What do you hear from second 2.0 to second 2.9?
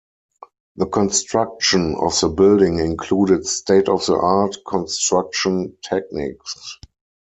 the building